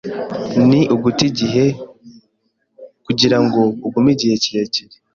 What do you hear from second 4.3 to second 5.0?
kirekire.